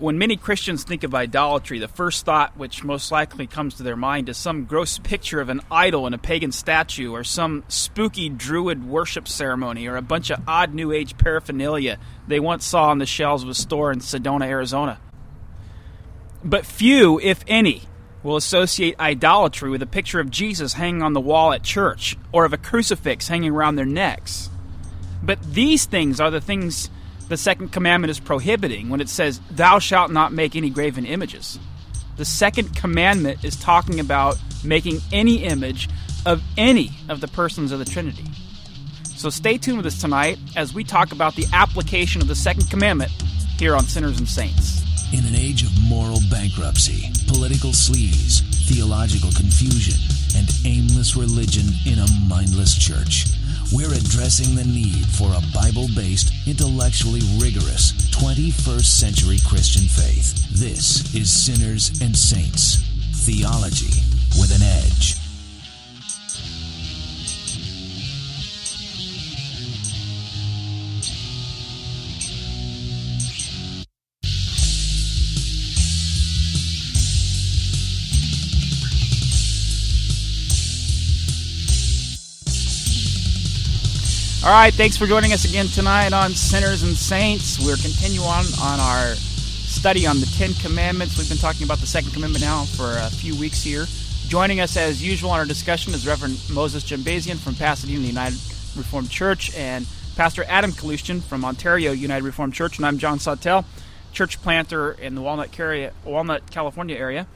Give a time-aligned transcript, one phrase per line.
[0.00, 3.96] when many Christians think of idolatry, the first thought which most likely comes to their
[3.96, 8.30] mind is some gross picture of an idol in a pagan statue, or some spooky
[8.30, 12.98] druid worship ceremony, or a bunch of odd New Age paraphernalia they once saw on
[12.98, 14.98] the shelves of a store in Sedona, Arizona.
[16.42, 17.82] But few, if any,
[18.22, 22.46] will associate idolatry with a picture of Jesus hanging on the wall at church, or
[22.46, 24.48] of a crucifix hanging around their necks.
[25.22, 26.88] But these things are the things
[27.30, 31.60] the second commandment is prohibiting when it says, Thou shalt not make any graven images.
[32.16, 35.88] The second commandment is talking about making any image
[36.26, 38.24] of any of the persons of the Trinity.
[39.04, 42.68] So stay tuned with us tonight as we talk about the application of the second
[42.68, 43.12] commandment
[43.58, 44.82] here on Sinners and Saints.
[45.12, 50.00] In an age of moral bankruptcy, political sleaze, theological confusion,
[50.36, 53.26] and aimless religion in a mindless church,
[53.72, 60.48] we're addressing the need for a Bible based, intellectually rigorous 21st century Christian faith.
[60.50, 62.78] This is Sinners and Saints
[63.24, 64.02] Theology
[64.38, 65.29] with an Edge.
[84.50, 87.64] All right, thanks for joining us again tonight on Sinners and Saints.
[87.64, 91.16] We're continuing on on our study on the Ten Commandments.
[91.16, 93.86] We've been talking about the Second Commandment now for a few weeks here.
[94.26, 98.40] Joining us as usual on our discussion is Reverend Moses Jembazian from Pasadena United
[98.76, 103.64] Reformed Church and Pastor Adam Kaloostian from Ontario United Reformed Church, and I'm John Sawtell,
[104.12, 105.56] church planter in the Walnut,
[106.04, 107.28] Walnut California area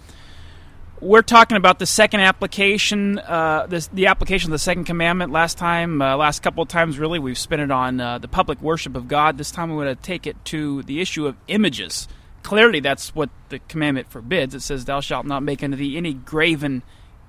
[1.05, 5.31] we're talking about the second application, uh, this, the application of the second commandment.
[5.31, 8.61] Last time, uh, last couple of times, really, we've spent it on uh, the public
[8.63, 9.37] worship of God.
[9.37, 12.09] This time, we're going to take it to the issue of images.
[12.43, 14.55] Clearly, that's what the commandment forbids.
[14.55, 16.83] It says, "Thou shalt not make unto thee any graven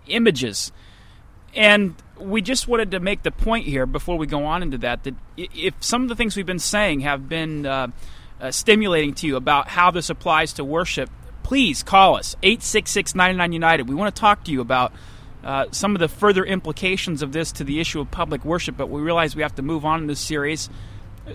[0.07, 0.71] images."
[1.53, 5.03] And we just wanted to make the point here before we go on into that
[5.03, 7.87] that if some of the things we've been saying have been uh,
[8.39, 11.09] uh, stimulating to you about how this applies to worship,
[11.45, 13.87] please call us 866 99 United.
[13.87, 14.91] We want to talk to you about
[15.43, 18.89] uh, some of the further implications of this to the issue of public worship, but
[18.89, 20.71] we realize we have to move on in this series.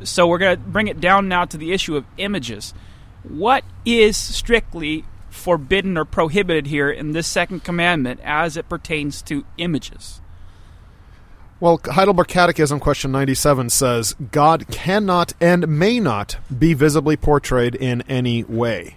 [0.03, 2.75] So we're going to bring it down now to the issue of images.
[3.23, 9.45] What is strictly forbidden or prohibited here in this second commandment as it pertains to
[9.59, 10.21] images?
[11.61, 18.03] Well, Heidelberg Catechism, question 97 says God cannot and may not be visibly portrayed in
[18.09, 18.97] any way.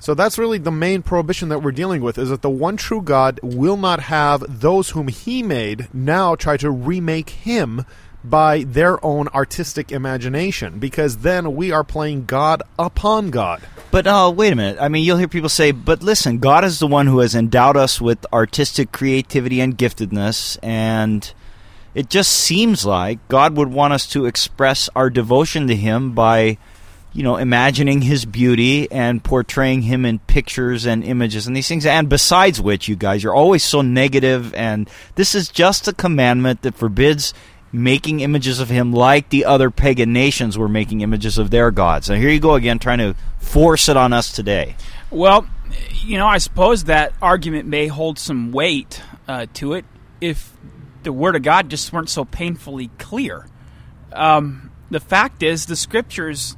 [0.00, 3.02] So that's really the main prohibition that we're dealing with is that the one true
[3.02, 7.84] God will not have those whom he made now try to remake him
[8.24, 13.62] by their own artistic imagination because then we are playing God upon God.
[13.90, 14.78] But uh, wait a minute.
[14.80, 17.76] I mean, you'll hear people say, but listen, God is the one who has endowed
[17.76, 21.32] us with artistic creativity and giftedness, and
[21.94, 26.58] it just seems like God would want us to express our devotion to Him by
[27.12, 31.86] you know, imagining his beauty and portraying him in pictures and images and these things.
[31.86, 36.62] And besides which, you guys, you're always so negative, and this is just a commandment
[36.62, 37.32] that forbids
[37.72, 42.08] making images of him like the other pagan nations were making images of their gods.
[42.08, 44.76] Now, here you go again, trying to force it on us today.
[45.10, 45.46] Well,
[46.02, 49.84] you know, I suppose that argument may hold some weight uh, to it
[50.20, 50.52] if
[51.02, 53.46] the Word of God just weren't so painfully clear.
[54.12, 56.56] Um, the fact is, the Scriptures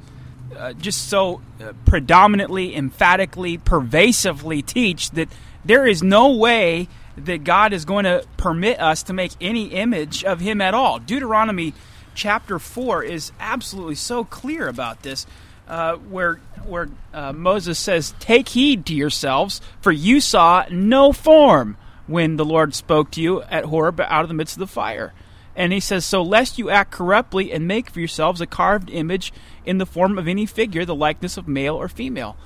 [0.57, 5.29] uh, just so uh, predominantly, emphatically, pervasively teach that
[5.63, 10.23] there is no way that God is going to permit us to make any image
[10.23, 10.99] of Him at all.
[10.99, 11.73] Deuteronomy
[12.15, 15.25] chapter 4 is absolutely so clear about this.
[15.67, 16.35] Uh, where
[16.65, 22.43] where uh, Moses says, "Take heed to yourselves, for you saw no form when the
[22.43, 25.13] Lord spoke to you at Horeb out of the midst of the fire."
[25.55, 29.33] And he says, So lest you act corruptly and make for yourselves a carved image
[29.65, 32.37] in the form of any figure, the likeness of male or female.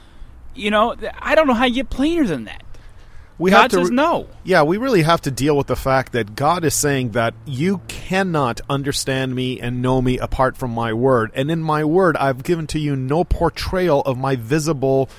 [0.53, 2.63] You know, I don't know how you get plainer than that.
[3.37, 4.29] We God have to, says no.
[4.45, 7.81] Yeah, we really have to deal with the fact that God is saying that you
[7.89, 11.31] cannot understand me and know me apart from my word.
[11.33, 15.09] And in my word, I've given to you no portrayal of my visible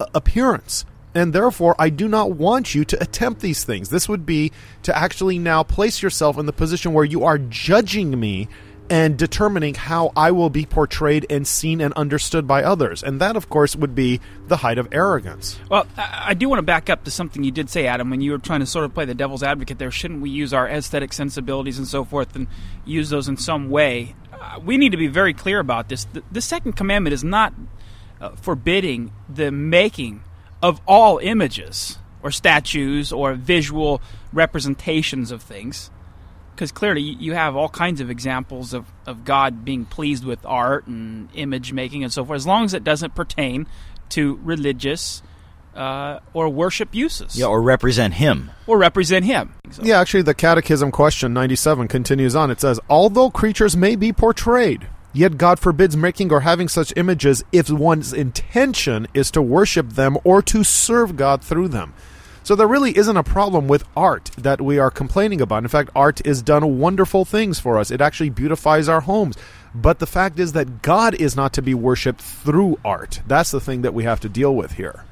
[0.00, 3.90] uh, appearance and therefore I do not want you to attempt these things.
[3.90, 4.52] This would be
[4.82, 8.48] to actually now place yourself in the position where you are judging me
[8.90, 13.02] and determining how I will be portrayed and seen and understood by others.
[13.02, 15.58] And that, of course, would be the height of arrogance.
[15.68, 18.32] Well, I do want to back up to something you did say, Adam, when you
[18.32, 19.90] were trying to sort of play the devil's advocate there.
[19.90, 22.46] Shouldn't we use our aesthetic sensibilities and so forth and
[22.84, 24.14] use those in some way?
[24.32, 26.06] Uh, we need to be very clear about this.
[26.30, 27.52] The, second commandment is not
[28.20, 30.22] uh, forbidding the making
[30.62, 34.00] of all images or statues or visual
[34.32, 35.90] representations of things.
[36.54, 40.88] Because clearly, you have all kinds of examples of, of God being pleased with art
[40.88, 43.68] and image making and so forth, as long as it doesn't pertain
[44.10, 45.22] to religious
[45.76, 47.38] uh, or worship uses.
[47.38, 48.50] Yeah, or represent Him.
[48.66, 49.54] Or represent Him.
[49.70, 49.82] So.
[49.84, 52.50] Yeah, actually, the Catechism question 97 continues on.
[52.50, 57.42] It says, Although creatures may be portrayed, Yet God forbids making or having such images
[57.50, 61.94] if one's intention is to worship them or to serve God through them.
[62.42, 65.64] So there really isn't a problem with art that we are complaining about.
[65.64, 67.90] In fact, art has done wonderful things for us.
[67.90, 69.36] It actually beautifies our homes.
[69.74, 73.20] But the fact is that God is not to be worshipped through art.
[73.26, 75.04] That's the thing that we have to deal with here.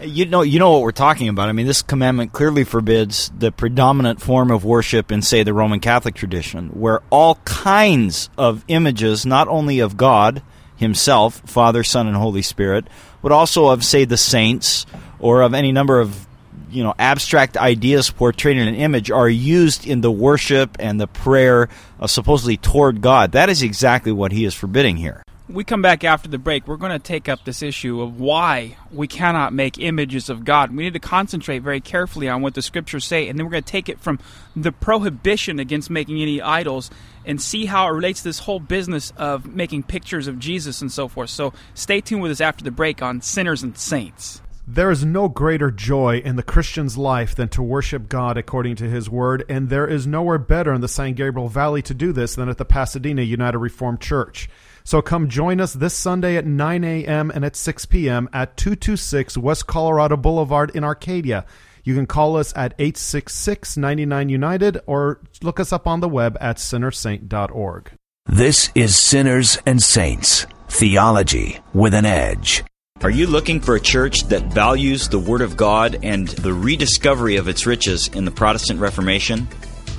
[0.00, 1.48] You know, you know what we're talking about.
[1.48, 5.80] I mean, this commandment clearly forbids the predominant form of worship in, say, the Roman
[5.80, 10.42] Catholic tradition, where all kinds of images, not only of God
[10.76, 12.86] Himself, Father, Son, and Holy Spirit,
[13.22, 14.86] but also of, say, the saints
[15.20, 16.26] or of any number of
[16.70, 21.06] you know abstract ideas portrayed in an image are used in the worship and the
[21.06, 21.68] prayer
[22.00, 23.32] uh, supposedly toward God.
[23.32, 26.76] That is exactly what he is forbidding here we come back after the break, we're
[26.76, 30.74] going to take up this issue of why we cannot make images of God.
[30.74, 33.64] We need to concentrate very carefully on what the scriptures say, and then we're going
[33.64, 34.18] to take it from
[34.56, 36.90] the prohibition against making any idols
[37.24, 40.90] and see how it relates to this whole business of making pictures of Jesus and
[40.90, 41.30] so forth.
[41.30, 44.40] So stay tuned with us after the break on Sinners and Saints.
[44.66, 48.88] There is no greater joy in the Christian's life than to worship God according to
[48.88, 52.36] His Word, and there is nowhere better in the San Gabriel Valley to do this
[52.36, 54.48] than at the Pasadena United Reformed Church.
[54.84, 57.30] So come join us this Sunday at 9 a.m.
[57.30, 58.28] and at 6 p.m.
[58.32, 61.44] at 226 West Colorado Boulevard in Arcadia.
[61.84, 66.36] You can call us at 866 99 United or look us up on the web
[66.40, 67.92] at sinnersaint.org.
[68.26, 72.62] This is Sinners and Saints Theology with an Edge.
[73.02, 77.34] Are you looking for a church that values the Word of God and the rediscovery
[77.34, 79.48] of its riches in the Protestant Reformation?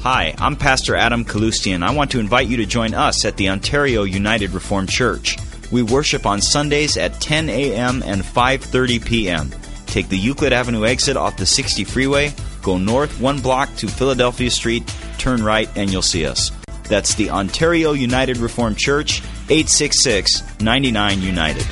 [0.03, 1.81] Hi, I'm Pastor Adam Kaloostian.
[1.81, 5.38] I want to invite you to join us at the Ontario United Reformed Church.
[5.71, 8.03] We worship on Sundays at 10 a.m.
[8.05, 9.50] and 5:30 p.m.
[9.85, 14.51] Take the Euclid Avenue exit off the 60 freeway, go north one block to Philadelphia
[14.51, 14.83] Street,
[15.19, 16.51] turn right, and you'll see us.
[16.89, 21.65] That's the Ontario United Reformed Church, 866 99 United.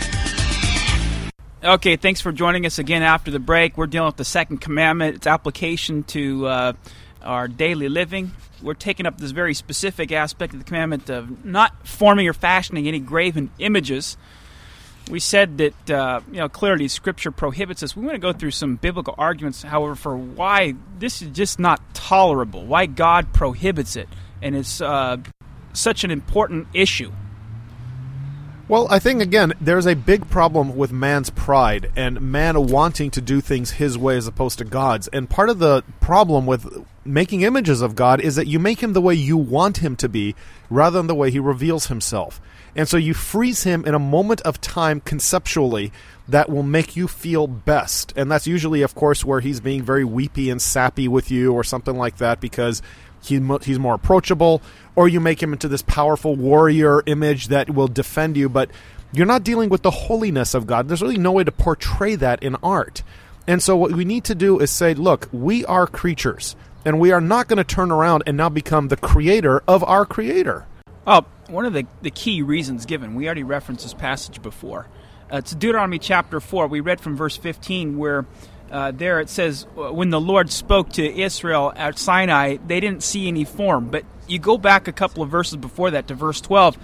[1.62, 3.78] Okay, thanks for joining us again after the break.
[3.78, 6.74] We're dealing with the second commandment, its application to uh,
[7.24, 8.32] our daily living.
[8.62, 12.88] We're taking up this very specific aspect of the commandment of not forming or fashioning
[12.88, 14.18] any graven images.
[15.10, 17.96] We said that uh, you know clearly Scripture prohibits this.
[17.96, 21.82] We want to go through some biblical arguments, however, for why this is just not
[21.94, 24.08] tolerable, why God prohibits it,
[24.42, 25.18] and it's uh,
[25.74, 27.12] such an important issue.
[28.72, 33.20] Well, I think again, there's a big problem with man's pride and man wanting to
[33.20, 35.10] do things his way as opposed to God's.
[35.10, 38.94] And part of the problem with making images of God is that you make him
[38.94, 40.36] the way you want him to be
[40.70, 42.40] rather than the way he reveals himself.
[42.74, 45.92] And so you freeze him in a moment of time conceptually
[46.30, 48.14] that will make you feel best.
[48.16, 51.66] And that's usually, of course, where he's being very weepy and sappy with you or
[51.66, 52.82] something like that because
[53.22, 54.62] he, he's more approachable
[54.96, 58.70] or you make him into this powerful warrior image that will defend you, but
[59.14, 60.88] you're not dealing with the holiness of God.
[60.88, 63.04] There's really no way to portray that in art.
[63.48, 67.12] And so, what we need to do is say, look, we are creatures, and we
[67.12, 70.66] are not going to turn around and now become the creator of our creator.
[71.08, 74.88] Oh, one of the, the key reasons given, we already referenced this passage before.
[75.32, 76.68] Uh, it's Deuteronomy chapter 4.
[76.68, 78.26] We read from verse 15 where
[78.72, 83.28] uh, there it says, when the Lord spoke to Israel at Sinai, they didn't see
[83.28, 83.90] any form.
[83.90, 86.78] But you go back a couple of verses before that to verse 12,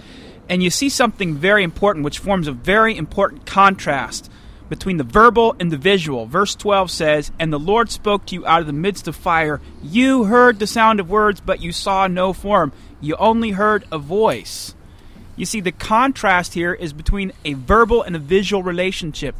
[0.49, 4.29] and you see something very important, which forms a very important contrast
[4.69, 6.25] between the verbal and the visual.
[6.25, 9.61] Verse 12 says, And the Lord spoke to you out of the midst of fire.
[9.81, 12.73] You heard the sound of words, but you saw no form.
[12.99, 14.75] You only heard a voice.
[15.35, 19.35] You see, the contrast here is between a verbal and a visual relationship.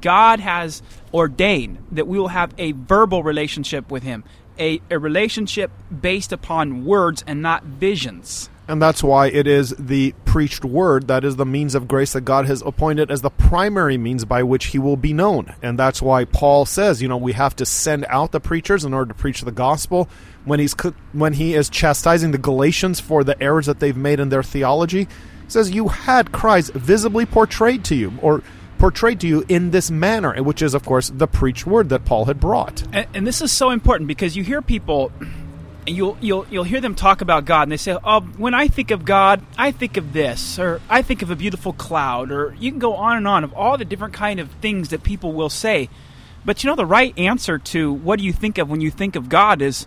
[0.00, 4.24] God has ordained that we will have a verbal relationship with Him,
[4.58, 8.50] a, a relationship based upon words and not visions.
[8.68, 12.20] And that's why it is the preached word that is the means of grace that
[12.20, 15.54] God has appointed as the primary means by which he will be known.
[15.62, 18.92] And that's why Paul says, you know, we have to send out the preachers in
[18.92, 20.06] order to preach the gospel.
[20.44, 20.74] When he's
[21.12, 25.04] when he is chastising the Galatians for the errors that they've made in their theology,
[25.04, 28.42] he says you had Christ visibly portrayed to you or
[28.78, 32.26] portrayed to you in this manner, which is, of course, the preached word that Paul
[32.26, 32.82] had brought.
[32.92, 35.12] And, and this is so important because you hear people
[35.88, 38.90] you'll you'll you'll hear them talk about God, and they say, "Oh, when I think
[38.90, 42.70] of God, I think of this, or I think of a beautiful cloud," or you
[42.70, 45.48] can go on and on of all the different kind of things that people will
[45.48, 45.88] say.
[46.44, 49.16] But you know, the right answer to what do you think of when you think
[49.16, 49.86] of God is,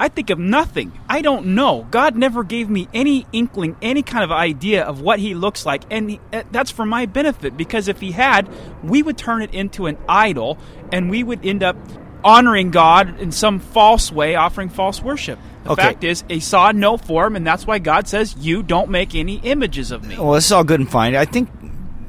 [0.00, 0.92] I think of nothing.
[1.08, 1.86] I don't know.
[1.90, 5.82] God never gave me any inkling, any kind of idea of what He looks like,
[5.90, 7.56] and he, uh, that's for my benefit.
[7.56, 8.48] Because if He had,
[8.82, 10.56] we would turn it into an idol,
[10.92, 11.76] and we would end up
[12.24, 15.38] honoring God in some false way, offering false worship.
[15.64, 15.82] The Okay.
[15.82, 19.40] fact is, He saw no form, and that's why God says, "You don't make any
[19.42, 21.16] images of me." Well, this is all good and fine.
[21.16, 21.48] I think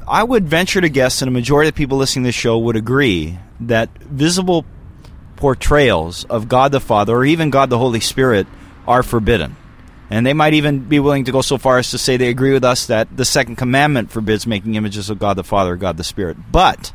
[0.06, 2.56] I would venture to guess, and a majority of the people listening to this show
[2.58, 4.64] would agree that visible
[5.40, 8.46] portrayals of God the Father or even God the Holy Spirit
[8.86, 9.56] are forbidden.
[10.10, 12.52] And they might even be willing to go so far as to say they agree
[12.52, 15.96] with us that the second commandment forbids making images of God the Father or God
[15.96, 16.36] the Spirit.
[16.52, 16.92] But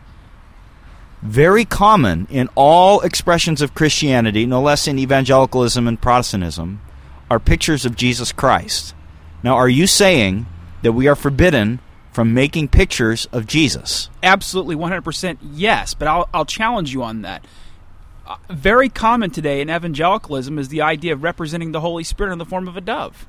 [1.22, 6.82] very common in all expressions of Christianity, no less in evangelicalism and Protestantism,
[7.32, 8.94] are pictures of Jesus Christ.
[9.42, 10.46] Now, are you saying
[10.84, 11.80] that we are forbidden
[12.12, 14.10] from making pictures of Jesus?
[14.22, 17.44] Absolutely, 100% yes, but I'll, I'll challenge you on that.
[18.50, 22.46] Very common today in evangelicalism is the idea of representing the Holy Spirit in the
[22.46, 23.28] form of a dove.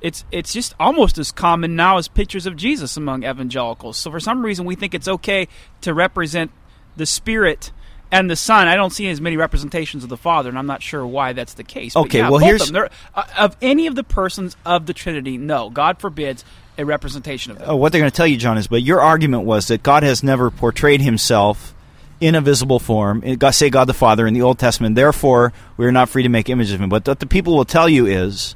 [0.00, 3.96] It's it's just almost as common now as pictures of Jesus among evangelicals.
[3.96, 5.48] So for some reason we think it's okay
[5.80, 6.50] to represent
[6.96, 7.72] the Spirit
[8.10, 8.68] and the Son.
[8.68, 11.54] I don't see as many representations of the Father, and I'm not sure why that's
[11.54, 11.94] the case.
[11.94, 12.88] But Okay, yeah, well, here's- of, them.
[13.14, 15.36] Uh, of any of the persons of the Trinity.
[15.36, 16.44] No, God forbids
[16.76, 17.70] a representation of them.
[17.70, 20.02] Uh, what they're going to tell you, John, is but your argument was that God
[20.04, 21.74] has never portrayed himself
[22.20, 25.86] in a visible form, God- say God the Father in the Old Testament, therefore we
[25.86, 26.88] are not free to make images of him.
[26.88, 28.54] But what the people will tell you is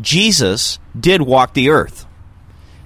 [0.00, 2.06] Jesus did walk the earth.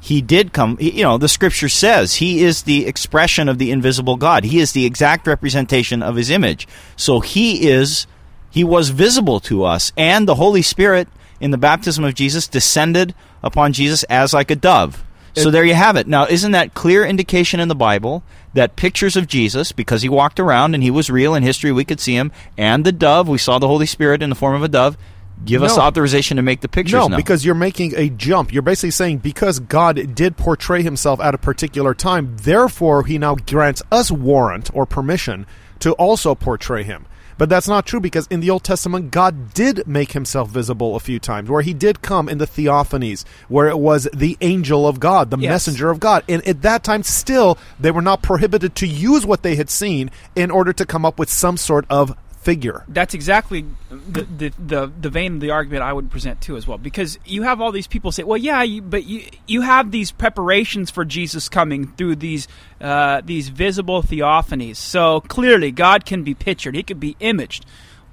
[0.01, 4.17] He did come, you know, the scripture says he is the expression of the invisible
[4.17, 4.45] God.
[4.45, 6.67] He is the exact representation of his image.
[6.97, 8.09] So he is,
[8.51, 9.93] he was visible to us.
[9.97, 11.07] And the Holy Spirit
[11.41, 13.15] in the baptism of Jesus descended
[13.45, 15.05] upon Jesus as like a dove.
[15.35, 16.07] So there you have it.
[16.07, 18.23] Now, isn't that clear indication in the Bible
[18.55, 21.85] that pictures of Jesus, because he walked around and he was real in history, we
[21.85, 24.63] could see him, and the dove, we saw the Holy Spirit in the form of
[24.63, 24.97] a dove,
[25.45, 27.17] give us authorization to make the pictures No, now.
[27.17, 28.53] because you're making a jump.
[28.53, 33.35] You're basically saying because God did portray himself at a particular time, therefore he now
[33.35, 35.47] grants us warrant or permission
[35.81, 37.07] to also portray him.
[37.43, 41.01] But that's not true because in the Old Testament, God did make himself visible a
[41.01, 45.01] few times, where he did come in the theophanies, where it was the angel of
[45.01, 45.51] God, the Yes.
[45.51, 46.23] messenger of God.
[46.29, 50.09] And at that time, still, they were not prohibited to use what they had seen
[50.37, 52.85] in order to come up with some sort of figure.
[52.89, 56.67] That's exactly the, the the the vein of the argument I would present too as
[56.67, 56.77] well.
[56.77, 60.11] Because you have all these people say, "Well, yeah, you, but you you have these
[60.11, 62.49] preparations for Jesus coming through these
[62.81, 64.77] uh, these visible theophanies.
[64.77, 67.65] So clearly, God can be pictured; He can be imaged."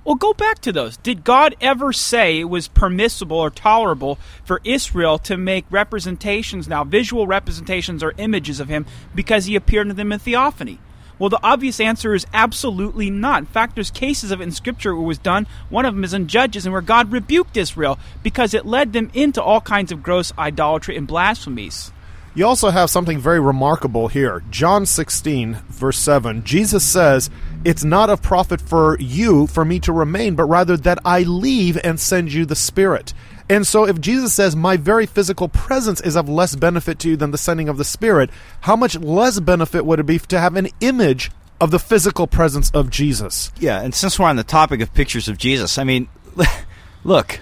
[0.05, 0.97] Well, go back to those.
[0.97, 6.83] Did God ever say it was permissible or tolerable for Israel to make representations now,
[6.83, 10.79] visual representations or images of Him, because He appeared to them in theophany?
[11.19, 13.39] Well, the obvious answer is absolutely not.
[13.39, 15.45] In fact, there's cases of it in Scripture where it was done.
[15.69, 19.11] One of them is in Judges, and where God rebuked Israel because it led them
[19.13, 21.91] into all kinds of gross idolatry and blasphemies.
[22.35, 24.43] You also have something very remarkable here.
[24.49, 26.43] John 16, verse 7.
[26.43, 27.29] Jesus says,
[27.65, 31.77] It's not of profit for you for me to remain, but rather that I leave
[31.83, 33.13] and send you the Spirit.
[33.49, 37.17] And so, if Jesus says, My very physical presence is of less benefit to you
[37.17, 38.29] than the sending of the Spirit,
[38.61, 42.69] how much less benefit would it be to have an image of the physical presence
[42.71, 43.51] of Jesus?
[43.59, 46.07] Yeah, and since we're on the topic of pictures of Jesus, I mean,
[47.03, 47.39] look,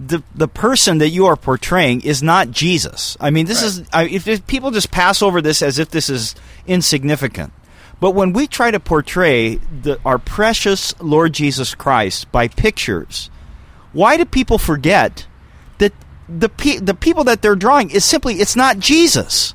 [0.00, 3.16] the the person that you are portraying is not Jesus.
[3.20, 6.10] I mean, this is I, if, if people just pass over this as if this
[6.10, 6.34] is
[6.66, 7.52] insignificant.
[8.00, 13.30] But when we try to portray the, our precious Lord Jesus Christ by pictures,
[13.94, 15.26] why do people forget
[15.78, 15.92] that
[16.28, 19.54] the pe- the people that they're drawing is simply it's not Jesus?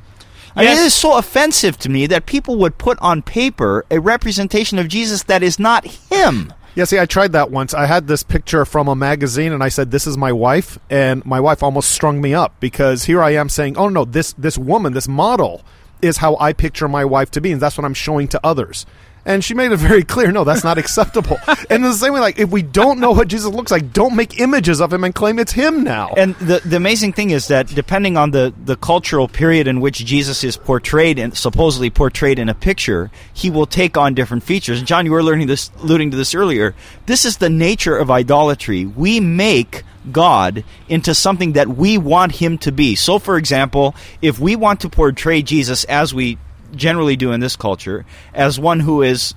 [0.55, 4.00] I mean, it is so offensive to me that people would put on paper a
[4.00, 6.51] representation of Jesus that is not him.
[6.75, 7.74] Yeah, see, I tried that once.
[7.74, 11.25] I had this picture from a magazine, and I said, "This is my wife," and
[11.25, 14.58] my wife almost strung me up because here I am saying, "Oh no, this this
[14.58, 15.62] woman, this model,
[16.01, 18.86] is how I picture my wife to be, and that's what I'm showing to others."
[19.26, 21.38] And she made it very clear, no, that's not acceptable.
[21.48, 24.16] and in the same way, like if we don't know what Jesus looks like, don't
[24.16, 26.14] make images of him and claim it's him now.
[26.16, 30.04] And the the amazing thing is that depending on the, the cultural period in which
[30.06, 34.80] Jesus is portrayed and supposedly portrayed in a picture, he will take on different features.
[34.80, 36.76] And John, you were learning this, alluding to this earlier.
[37.06, 38.86] This is the nature of idolatry.
[38.86, 42.96] We make God into something that we want him to be.
[42.96, 46.38] So, for example, if we want to portray Jesus as we
[46.76, 49.34] generally do in this culture, as one who is,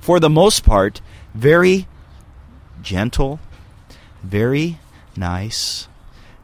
[0.00, 1.00] for the most part,
[1.34, 1.86] very
[2.82, 3.40] gentle,
[4.22, 4.78] very
[5.16, 5.88] nice,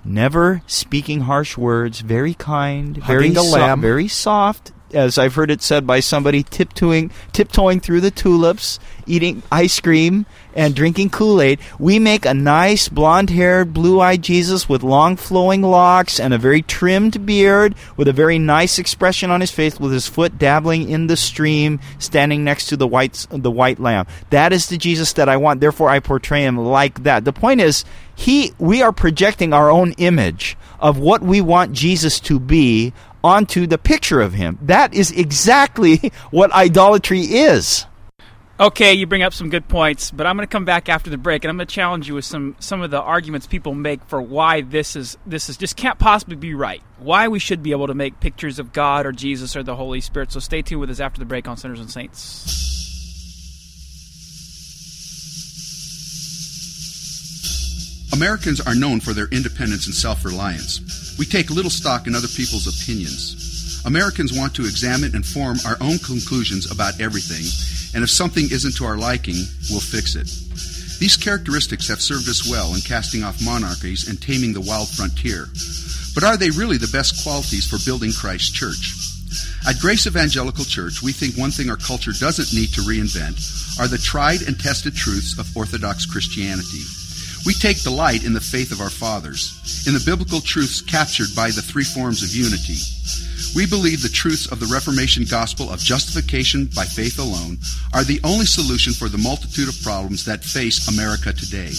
[0.04, 3.80] never speaking harsh words, very kind, very Hugging a so- lamb.
[3.80, 4.72] very soft.
[4.92, 10.26] As I've heard it said by somebody, tiptoeing, tiptoeing through the tulips, eating ice cream
[10.54, 11.60] and drinking Kool Aid.
[11.78, 17.24] We make a nice blonde-haired, blue-eyed Jesus with long flowing locks and a very trimmed
[17.24, 21.16] beard, with a very nice expression on his face, with his foot dabbling in the
[21.16, 24.06] stream, standing next to the white the white lamb.
[24.30, 25.60] That is the Jesus that I want.
[25.60, 27.24] Therefore, I portray him like that.
[27.24, 32.18] The point is, he we are projecting our own image of what we want Jesus
[32.20, 34.58] to be onto the picture of him.
[34.62, 37.86] That is exactly what idolatry is.
[38.60, 41.16] Okay, you bring up some good points, but I'm going to come back after the
[41.16, 44.04] break, and I'm going to challenge you with some some of the arguments people make
[44.04, 46.82] for why this is this is just can't possibly be right.
[46.98, 50.02] Why we should be able to make pictures of God or Jesus or the Holy
[50.02, 50.30] Spirit.
[50.30, 52.89] So stay tuned with us after the break on Sinners and Saints.
[58.12, 61.16] Americans are known for their independence and self reliance.
[61.18, 63.82] We take little stock in other people's opinions.
[63.86, 67.46] Americans want to examine and form our own conclusions about everything,
[67.94, 69.36] and if something isn't to our liking,
[69.70, 70.28] we'll fix it.
[71.00, 75.46] These characteristics have served us well in casting off monarchies and taming the wild frontier.
[76.14, 79.00] But are they really the best qualities for building Christ's church?
[79.66, 83.88] At Grace Evangelical Church, we think one thing our culture doesn't need to reinvent are
[83.88, 86.84] the tried and tested truths of Orthodox Christianity.
[87.46, 91.50] We take delight in the faith of our fathers, in the biblical truths captured by
[91.50, 92.76] the three forms of unity.
[93.56, 97.56] We believe the truths of the Reformation gospel of justification by faith alone
[97.94, 101.72] are the only solution for the multitude of problems that face America today.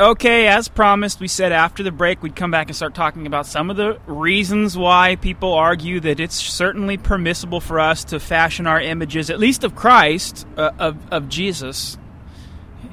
[0.01, 3.45] Okay, as promised, we said after the break we'd come back and start talking about
[3.45, 8.67] some of the reasons why people argue that it's certainly permissible for us to fashion
[8.67, 11.99] our images, at least of Christ, uh, of, of Jesus.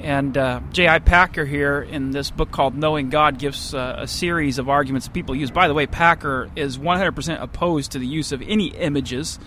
[0.00, 0.98] And uh, J.I.
[0.98, 5.34] Packer here in this book called Knowing God gives uh, a series of arguments people
[5.34, 5.50] use.
[5.50, 9.38] By the way, Packer is 100% opposed to the use of any images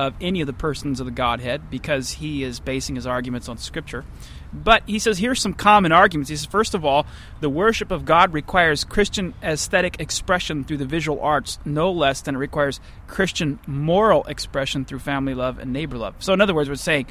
[0.00, 3.58] of any of the persons of the Godhead because he is basing his arguments on
[3.58, 4.06] Scripture.
[4.50, 6.30] But he says here's some common arguments.
[6.30, 7.04] He says, first of all,
[7.40, 12.34] the worship of God requires Christian aesthetic expression through the visual arts no less than
[12.34, 16.14] it requires Christian moral expression through family love and neighbor love.
[16.20, 17.06] So, in other words, we're saying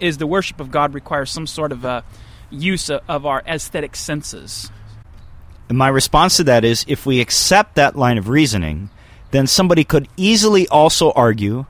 [0.00, 2.02] is the worship of God requires some sort of a
[2.50, 4.68] use of, of our aesthetic senses.
[5.68, 8.90] And my response to that is if we accept that line of reasoning,
[9.30, 11.66] then somebody could easily also argue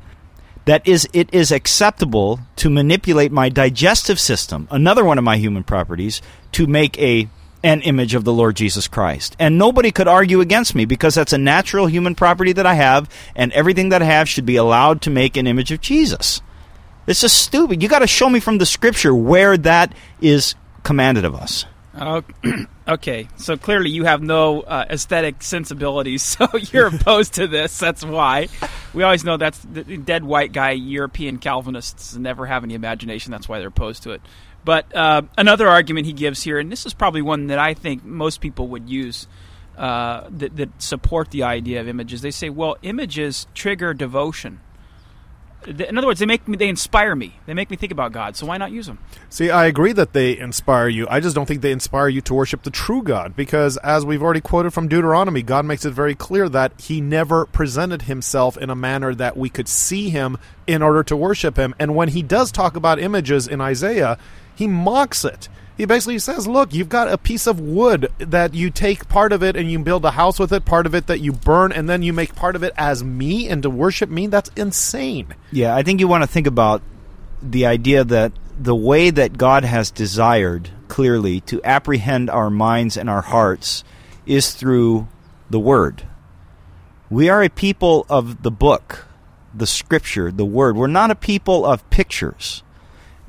[0.64, 5.64] that is it is acceptable to manipulate my digestive system, another one of my human
[5.64, 6.22] properties,
[6.52, 7.28] to make a
[7.64, 9.36] an image of the Lord Jesus Christ.
[9.38, 13.08] And nobody could argue against me because that's a natural human property that I have
[13.36, 16.40] and everything that I have should be allowed to make an image of Jesus.
[17.06, 17.82] This is stupid.
[17.82, 21.64] You got to show me from the scripture where that is commanded of us.
[21.94, 22.22] Oh,
[22.86, 27.78] okay, so clearly you have no uh, aesthetic sensibilities, so you're opposed to this.
[27.78, 28.48] That's why.
[28.94, 30.72] We always know that's the dead white guy.
[30.72, 33.32] European Calvinists never have any imagination.
[33.32, 34.22] That's why they're opposed to it.
[34.64, 38.04] But uh, another argument he gives here, and this is probably one that I think
[38.04, 39.26] most people would use
[39.76, 42.22] uh, that, that support the idea of images.
[42.22, 44.60] They say, well, images trigger devotion.
[45.66, 47.34] In other words, they make me, they inspire me.
[47.46, 48.36] They make me think about God.
[48.36, 48.98] So why not use them?
[49.28, 51.06] See, I agree that they inspire you.
[51.08, 54.22] I just don't think they inspire you to worship the true God because, as we've
[54.22, 58.70] already quoted from Deuteronomy, God makes it very clear that He never presented Himself in
[58.70, 61.74] a manner that we could see Him in order to worship Him.
[61.78, 64.18] And when He does talk about images in Isaiah,
[64.54, 65.48] He mocks it.
[65.76, 69.42] He basically says, Look, you've got a piece of wood that you take part of
[69.42, 71.88] it and you build a house with it, part of it that you burn, and
[71.88, 74.26] then you make part of it as me and to worship me.
[74.26, 75.34] That's insane.
[75.50, 76.82] Yeah, I think you want to think about
[77.42, 83.08] the idea that the way that God has desired clearly to apprehend our minds and
[83.08, 83.82] our hearts
[84.26, 85.08] is through
[85.50, 86.06] the Word.
[87.10, 89.06] We are a people of the book,
[89.54, 90.76] the Scripture, the Word.
[90.76, 92.62] We're not a people of pictures.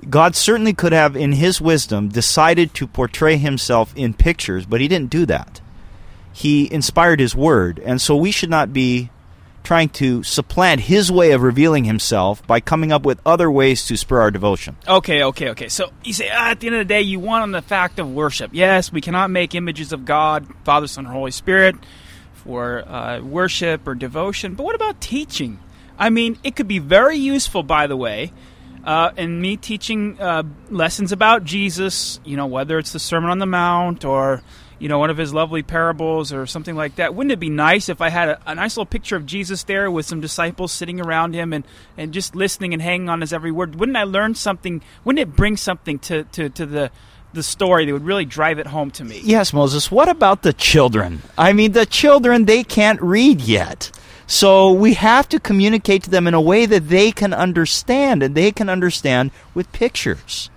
[0.09, 4.87] God certainly could have, in His wisdom, decided to portray Himself in pictures, but He
[4.87, 5.61] didn't do that.
[6.31, 9.09] He inspired His Word, and so we should not be
[9.63, 13.95] trying to supplant His way of revealing Himself by coming up with other ways to
[13.95, 14.75] spur our devotion.
[14.87, 15.69] Okay, okay, okay.
[15.69, 17.99] So you say ah, at the end of the day, you want on the fact
[17.99, 18.51] of worship.
[18.53, 21.75] Yes, we cannot make images of God, Father, Son, Holy Spirit
[22.33, 24.55] for uh, worship or devotion.
[24.55, 25.59] But what about teaching?
[25.97, 28.33] I mean, it could be very useful, by the way,
[28.83, 32.19] uh, in me teaching uh, lessons about Jesus.
[32.23, 34.41] You know, whether it's the Sermon on the Mount or
[34.79, 37.15] you know, one of his lovely parables or something like that.
[37.15, 39.89] Wouldn't it be nice if I had a, a, nice little picture of Jesus there
[39.89, 41.63] with some disciples sitting around him and,
[41.97, 43.75] and just listening and hanging on his every word?
[43.75, 44.81] Wouldn't I learn something?
[45.05, 46.91] Wouldn't it bring something to, to, to the
[47.33, 49.19] the story that would really drive it home to me?
[49.23, 49.89] Yes, Moses.
[49.89, 51.23] What about the children?
[51.37, 53.89] I mean, the children, they can't read yet.
[54.33, 58.33] So we have to communicate to them in a way that they can understand, and
[58.33, 60.49] they can understand with pictures.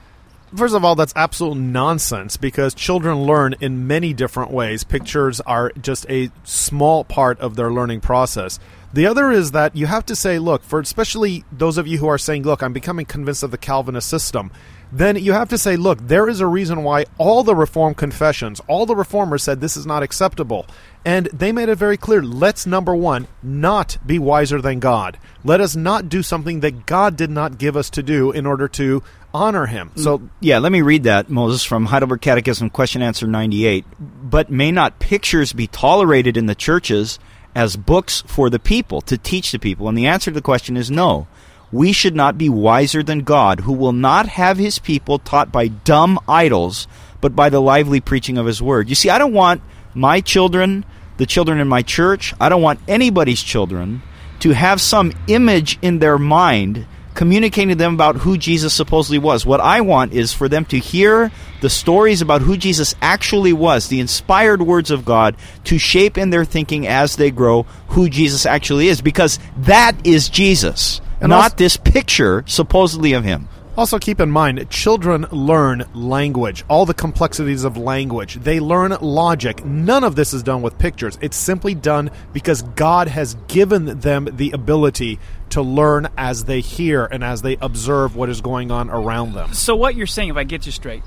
[0.57, 4.83] First of all, that's absolute nonsense because children learn in many different ways.
[4.83, 8.59] Pictures are just a small part of their learning process.
[8.95, 12.09] The other is that you have to say, look, for especially those of you who
[12.09, 14.51] are saying, look, I'm becoming convinced of the Calvinist system,
[14.93, 18.61] then you have to say, look, there is a reason why all the Reform confessions,
[18.69, 20.67] all the reformers said this is not acceptable.
[21.05, 25.19] And they made it very clear let's, number one, not be wiser than God.
[25.45, 28.69] Let us not do something that God did not give us to do in order
[28.69, 29.93] to honor him.
[29.97, 33.85] So, mm, yeah, let me read that, Moses, from Heidelberg Catechism, question answer 98.
[33.99, 37.19] But may not pictures be tolerated in the churches
[37.55, 39.89] as books for the people, to teach the people?
[39.89, 41.27] And the answer to the question is no.
[41.77, 45.69] We should not be wiser than God, who will not have his people taught by
[45.69, 46.89] dumb idols,
[47.21, 48.89] but by the lively preaching of his word.
[48.89, 49.61] You see, I don't want
[49.93, 50.87] my children,
[51.19, 54.01] the children in my church, I don't want anybody's children
[54.41, 59.45] to have some image in their mind communicating to them about who Jesus supposedly was.
[59.45, 63.89] What I want is for them to hear the stories about who Jesus actually was,
[63.89, 68.47] the inspired words of God, to shape in their thinking as they grow who Jesus
[68.47, 73.49] actually is, because that is Jesus, and not also, this picture supposedly of him.
[73.77, 78.37] Also, keep in mind, children learn language, all the complexities of language.
[78.37, 79.67] They learn logic.
[79.67, 81.19] None of this is done with pictures.
[81.21, 85.19] It's simply done because God has given them the ability
[85.51, 89.53] to learn as they hear and as they observe what is going on around them.
[89.53, 91.03] So, what you're saying, if I get you straight,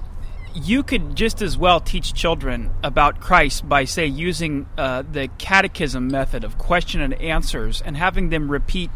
[0.53, 6.07] you could just as well teach children about Christ by, say, using uh, the catechism
[6.07, 8.91] method of question and answers and having them repeat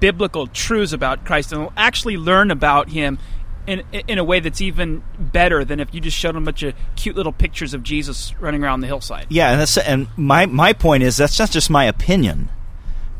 [0.00, 3.18] biblical truths about Christ and will actually learn about him
[3.66, 6.62] in in a way that's even better than if you just showed them a bunch
[6.62, 9.26] of cute little pictures of Jesus running around the hillside.
[9.28, 12.50] Yeah, and that's and my my point is that's not just my opinion,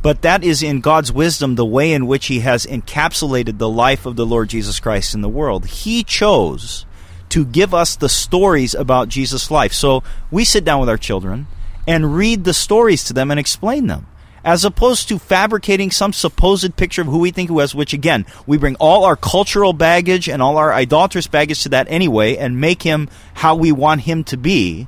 [0.03, 4.07] but that is in God's wisdom the way in which He has encapsulated the life
[4.07, 5.67] of the Lord Jesus Christ in the world.
[5.67, 6.87] He chose
[7.31, 9.73] to give us the stories about Jesus' life.
[9.73, 11.49] So we sit down with our children
[11.89, 14.07] and read the stories to them and explain them
[14.47, 18.25] as opposed to fabricating some supposed picture of who we think he was, which again,
[18.47, 22.61] we bring all our cultural baggage and all our idolatrous baggage to that anyway and
[22.61, 24.87] make him how we want him to be.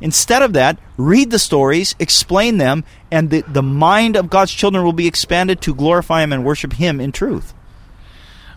[0.00, 4.84] Instead of that, read the stories, explain them, and the, the mind of God's children
[4.84, 7.54] will be expanded to glorify him and worship him in truth.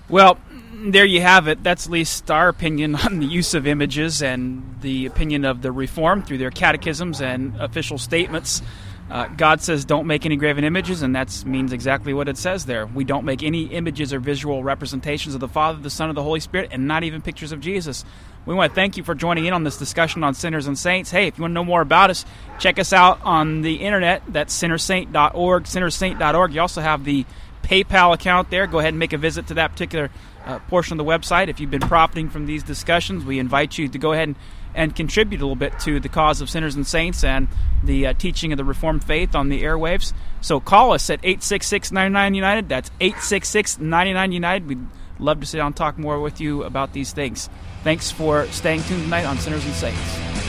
[0.10, 0.40] Well,
[0.74, 1.64] there you have it.
[1.64, 5.72] That's at least our opinion on the use of images and the opinion of the
[5.72, 8.64] Reform through their catechisms and official statements.
[9.10, 12.66] Uh, God says, don't make any graven images, and that means exactly what it says
[12.66, 12.86] there.
[12.86, 16.22] We don't make any images or visual representations of the Father, the Son, or the
[16.22, 18.06] Holy Spirit, and not even pictures of Jesus.
[18.46, 21.10] We want to thank you for joining in on this discussion on sinners and saints.
[21.10, 22.24] Hey, if you want to know more about us,
[22.60, 24.22] check us out on the internet.
[24.28, 26.54] That's sinnersaint.org, sinnersaint.org.
[26.54, 27.26] You also have the
[27.70, 28.66] PayPal account there.
[28.68, 30.10] Go ahead and make a visit to that particular
[30.46, 31.48] uh, portion of the website.
[31.48, 34.36] If you've been profiting from these discussions, we invite you to go ahead and
[34.76, 37.48] and contribute a little bit to the cause of sinners and saints and
[37.84, 40.14] the uh, teaching of the Reformed faith on the airwaves.
[40.42, 42.70] So call us at 866 99 United.
[42.70, 44.68] That's 866 99 United.
[44.68, 44.86] We'd
[45.18, 47.50] love to sit down and talk more with you about these things.
[47.84, 50.49] Thanks for staying tuned tonight on Sinners and Saints.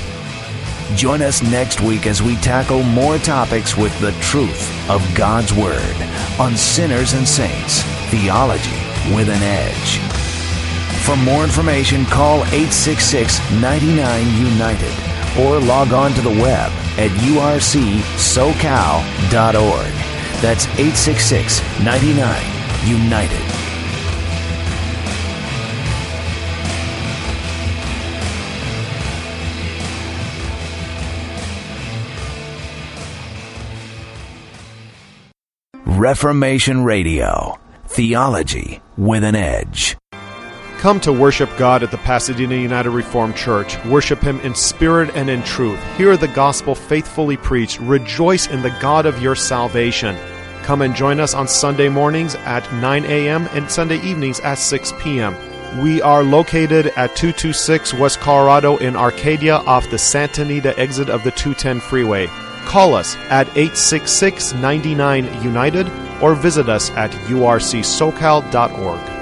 [0.95, 5.97] Join us next week as we tackle more topics with the truth of God's Word
[6.39, 8.77] on Sinners and Saints Theology
[9.15, 9.99] with an Edge.
[11.05, 14.93] For more information, call 866 99 United
[15.39, 17.63] or log on to the web at urcsocal.org.
[20.43, 22.43] That's 866 99
[22.87, 23.60] United.
[36.01, 37.59] Reformation Radio.
[37.89, 39.99] Theology with an edge.
[40.79, 43.77] Come to worship God at the Pasadena United Reformed Church.
[43.85, 45.79] Worship Him in spirit and in truth.
[45.99, 47.81] Hear the gospel faithfully preached.
[47.81, 50.17] Rejoice in the God of your salvation.
[50.63, 53.47] Come and join us on Sunday mornings at 9 a.m.
[53.53, 55.37] and Sunday evenings at 6 p.m.
[55.83, 61.25] We are located at 226 West Colorado in Arcadia off the Santa Anita exit of
[61.25, 62.27] the 210 freeway.
[62.71, 65.89] Call us at 866 99 United
[66.23, 69.20] or visit us at urcsocal.org.